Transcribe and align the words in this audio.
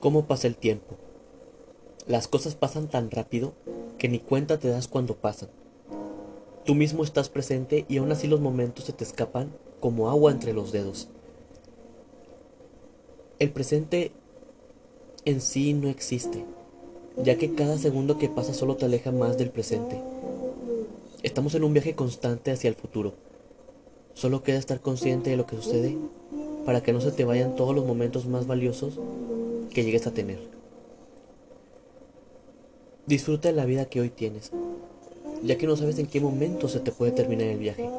¿Cómo 0.00 0.26
pasa 0.26 0.46
el 0.46 0.56
tiempo? 0.56 0.94
Las 2.06 2.28
cosas 2.28 2.54
pasan 2.54 2.88
tan 2.88 3.10
rápido 3.10 3.54
que 3.98 4.08
ni 4.08 4.20
cuenta 4.20 4.58
te 4.58 4.68
das 4.68 4.86
cuando 4.86 5.16
pasan. 5.16 5.48
Tú 6.64 6.74
mismo 6.74 7.02
estás 7.02 7.28
presente 7.28 7.86
y 7.88 7.98
aún 7.98 8.12
así 8.12 8.28
los 8.28 8.40
momentos 8.40 8.84
se 8.84 8.92
te 8.92 9.02
escapan 9.02 9.50
como 9.80 10.08
agua 10.08 10.30
entre 10.30 10.52
los 10.52 10.70
dedos. 10.70 11.08
El 13.38 13.50
presente 13.50 14.12
en 15.24 15.40
sí 15.40 15.72
no 15.72 15.88
existe, 15.88 16.44
ya 17.22 17.36
que 17.36 17.54
cada 17.54 17.76
segundo 17.76 18.16
que 18.18 18.28
pasa 18.28 18.54
solo 18.54 18.76
te 18.76 18.84
aleja 18.84 19.10
más 19.10 19.36
del 19.36 19.50
presente. 19.50 20.00
Estamos 21.22 21.54
en 21.56 21.64
un 21.64 21.72
viaje 21.72 21.96
constante 21.96 22.52
hacia 22.52 22.68
el 22.68 22.76
futuro. 22.76 23.14
Solo 24.16 24.42
queda 24.42 24.56
estar 24.56 24.80
consciente 24.80 25.28
de 25.28 25.36
lo 25.36 25.44
que 25.46 25.56
sucede 25.56 25.94
para 26.64 26.82
que 26.82 26.94
no 26.94 27.02
se 27.02 27.12
te 27.12 27.26
vayan 27.26 27.54
todos 27.54 27.76
los 27.76 27.84
momentos 27.84 28.24
más 28.24 28.46
valiosos 28.46 28.98
que 29.74 29.84
llegues 29.84 30.06
a 30.06 30.10
tener. 30.10 30.38
Disfruta 33.06 33.48
de 33.48 33.54
la 33.54 33.66
vida 33.66 33.84
que 33.84 34.00
hoy 34.00 34.08
tienes, 34.08 34.52
ya 35.42 35.58
que 35.58 35.66
no 35.66 35.76
sabes 35.76 35.98
en 35.98 36.06
qué 36.06 36.22
momento 36.22 36.66
se 36.66 36.80
te 36.80 36.92
puede 36.92 37.12
terminar 37.12 37.48
el 37.48 37.58
viaje. 37.58 37.90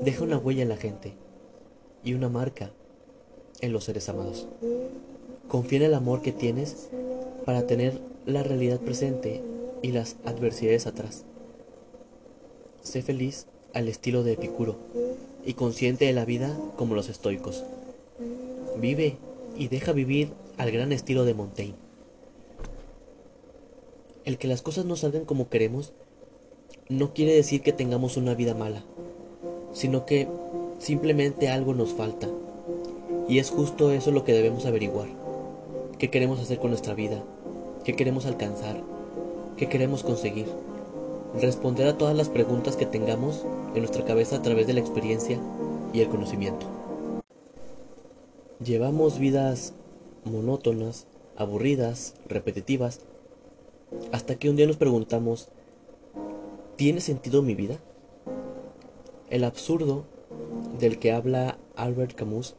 Deja 0.00 0.24
una 0.24 0.38
huella 0.38 0.62
en 0.62 0.70
la 0.70 0.78
gente 0.78 1.12
y 2.02 2.14
una 2.14 2.30
marca 2.30 2.70
en 3.60 3.74
los 3.74 3.84
seres 3.84 4.08
amados. 4.08 4.48
Confía 5.46 5.80
en 5.80 5.84
el 5.84 5.94
amor 5.94 6.22
que 6.22 6.32
tienes 6.32 6.88
para 7.44 7.66
tener 7.66 8.00
la 8.24 8.42
realidad 8.42 8.80
presente 8.80 9.42
y 9.82 9.92
las 9.92 10.16
adversidades 10.24 10.86
atrás. 10.86 11.26
Sé 12.82 13.02
feliz 13.02 13.46
al 13.74 13.88
estilo 13.88 14.22
de 14.22 14.32
Epicuro 14.32 14.76
y 15.44 15.54
consciente 15.54 16.04
de 16.04 16.12
la 16.12 16.24
vida 16.24 16.56
como 16.76 16.94
los 16.94 17.08
estoicos. 17.08 17.64
Vive 18.78 19.16
y 19.56 19.68
deja 19.68 19.92
vivir 19.92 20.30
al 20.56 20.70
gran 20.70 20.92
estilo 20.92 21.24
de 21.24 21.34
Montaigne. 21.34 21.74
El 24.24 24.38
que 24.38 24.48
las 24.48 24.62
cosas 24.62 24.84
no 24.84 24.96
salgan 24.96 25.24
como 25.24 25.48
queremos 25.48 25.92
no 26.88 27.12
quiere 27.12 27.34
decir 27.34 27.62
que 27.62 27.72
tengamos 27.72 28.16
una 28.16 28.34
vida 28.34 28.54
mala, 28.54 28.82
sino 29.72 30.06
que 30.06 30.28
simplemente 30.78 31.48
algo 31.48 31.74
nos 31.74 31.92
falta. 31.92 32.28
Y 33.28 33.38
es 33.38 33.50
justo 33.50 33.90
eso 33.90 34.10
lo 34.10 34.24
que 34.24 34.32
debemos 34.32 34.64
averiguar. 34.66 35.08
¿Qué 35.98 36.10
queremos 36.10 36.40
hacer 36.40 36.58
con 36.58 36.70
nuestra 36.70 36.94
vida? 36.94 37.22
¿Qué 37.84 37.94
queremos 37.94 38.26
alcanzar? 38.26 38.82
¿Qué 39.56 39.68
queremos 39.68 40.02
conseguir? 40.02 40.46
Responder 41.34 41.86
a 41.86 41.98
todas 41.98 42.16
las 42.16 42.28
preguntas 42.28 42.76
que 42.76 42.86
tengamos 42.86 43.44
en 43.74 43.80
nuestra 43.80 44.04
cabeza 44.04 44.36
a 44.36 44.42
través 44.42 44.66
de 44.66 44.72
la 44.72 44.80
experiencia 44.80 45.38
y 45.92 46.00
el 46.00 46.08
conocimiento. 46.08 46.66
Llevamos 48.64 49.18
vidas 49.18 49.74
monótonas, 50.24 51.06
aburridas, 51.36 52.14
repetitivas, 52.28 53.00
hasta 54.10 54.36
que 54.36 54.50
un 54.50 54.56
día 54.56 54.66
nos 54.66 54.76
preguntamos, 54.76 55.48
¿tiene 56.76 57.00
sentido 57.00 57.42
mi 57.42 57.54
vida? 57.54 57.78
El 59.30 59.44
absurdo 59.44 60.04
del 60.78 60.98
que 60.98 61.12
habla 61.12 61.58
Albert 61.76 62.14
Camus 62.14 62.54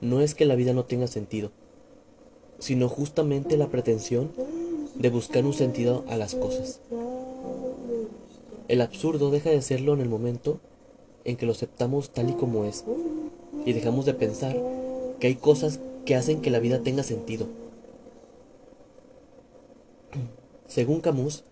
no 0.00 0.20
es 0.20 0.34
que 0.34 0.44
la 0.44 0.54
vida 0.54 0.72
no 0.72 0.84
tenga 0.84 1.06
sentido, 1.06 1.52
sino 2.58 2.88
justamente 2.88 3.56
la 3.56 3.68
pretensión 3.68 4.32
de 4.94 5.10
buscar 5.10 5.44
un 5.44 5.52
sentido 5.54 6.04
a 6.08 6.16
las 6.16 6.34
cosas. 6.34 6.80
El 8.74 8.80
absurdo 8.80 9.30
deja 9.30 9.50
de 9.50 9.62
serlo 9.62 9.94
en 9.94 10.00
el 10.00 10.08
momento 10.08 10.58
en 11.24 11.36
que 11.36 11.46
lo 11.46 11.52
aceptamos 11.52 12.10
tal 12.10 12.30
y 12.30 12.32
como 12.32 12.64
es 12.64 12.84
y 13.64 13.72
dejamos 13.72 14.04
de 14.04 14.14
pensar 14.14 14.56
que 15.20 15.28
hay 15.28 15.36
cosas 15.36 15.78
que 16.04 16.16
hacen 16.16 16.40
que 16.40 16.50
la 16.50 16.58
vida 16.58 16.80
tenga 16.80 17.04
sentido. 17.04 17.46
Según 20.66 21.00
Camus, 21.02 21.44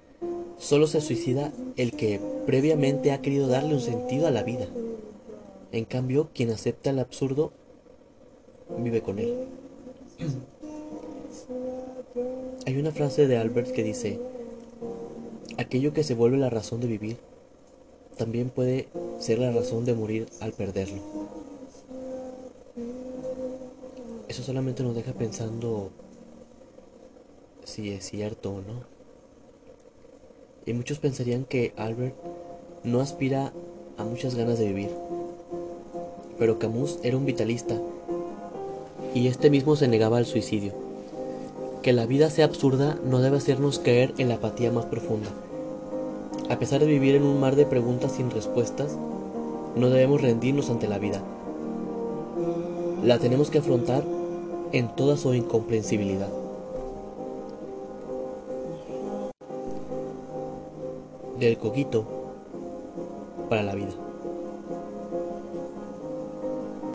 solo 0.58 0.88
se 0.88 1.00
suicida 1.00 1.52
el 1.76 1.92
que 1.92 2.20
previamente 2.44 3.12
ha 3.12 3.22
querido 3.22 3.46
darle 3.46 3.74
un 3.74 3.80
sentido 3.80 4.26
a 4.26 4.32
la 4.32 4.42
vida. 4.42 4.66
En 5.70 5.84
cambio, 5.84 6.28
quien 6.34 6.50
acepta 6.50 6.90
el 6.90 6.98
absurdo 6.98 7.52
vive 8.78 9.00
con 9.00 9.20
él. 9.20 9.32
Hay 12.66 12.76
una 12.78 12.90
frase 12.90 13.28
de 13.28 13.36
Albert 13.36 13.70
que 13.70 13.84
dice, 13.84 14.18
aquello 15.58 15.92
que 15.92 16.04
se 16.04 16.14
vuelve 16.14 16.38
la 16.38 16.50
razón 16.50 16.80
de 16.80 16.86
vivir, 16.86 17.18
también 18.16 18.50
puede 18.50 18.88
ser 19.18 19.38
la 19.38 19.50
razón 19.50 19.84
de 19.84 19.94
morir 19.94 20.26
al 20.40 20.52
perderlo. 20.52 21.00
Eso 24.28 24.42
solamente 24.42 24.82
nos 24.82 24.94
deja 24.94 25.12
pensando 25.12 25.90
si 27.64 27.90
es 27.90 28.04
cierto 28.04 28.50
o 28.50 28.60
no. 28.60 28.84
Y 30.64 30.72
muchos 30.72 30.98
pensarían 30.98 31.44
que 31.44 31.74
Albert 31.76 32.14
no 32.84 33.00
aspira 33.00 33.52
a 33.98 34.04
muchas 34.04 34.34
ganas 34.34 34.58
de 34.58 34.66
vivir. 34.66 34.90
Pero 36.38 36.58
Camus 36.58 36.98
era 37.02 37.16
un 37.16 37.26
vitalista 37.26 37.80
y 39.14 39.26
este 39.26 39.50
mismo 39.50 39.76
se 39.76 39.88
negaba 39.88 40.18
al 40.18 40.26
suicidio. 40.26 40.81
Que 41.82 41.92
la 41.92 42.06
vida 42.06 42.30
sea 42.30 42.44
absurda 42.44 42.96
no 43.04 43.18
debe 43.18 43.38
hacernos 43.38 43.80
caer 43.80 44.14
en 44.18 44.28
la 44.28 44.36
apatía 44.36 44.70
más 44.70 44.84
profunda. 44.86 45.28
A 46.48 46.56
pesar 46.56 46.78
de 46.78 46.86
vivir 46.86 47.16
en 47.16 47.24
un 47.24 47.40
mar 47.40 47.56
de 47.56 47.66
preguntas 47.66 48.12
sin 48.12 48.30
respuestas, 48.30 48.96
no 49.74 49.90
debemos 49.90 50.22
rendirnos 50.22 50.70
ante 50.70 50.86
la 50.86 50.98
vida. 50.98 51.20
La 53.02 53.18
tenemos 53.18 53.50
que 53.50 53.58
afrontar 53.58 54.04
en 54.70 54.94
toda 54.94 55.16
su 55.16 55.34
incomprensibilidad. 55.34 56.28
Del 61.40 61.58
coquito 61.58 62.04
para 63.48 63.64
la 63.64 63.74
vida. 63.74 64.01